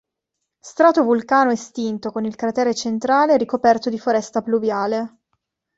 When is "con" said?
2.11-2.25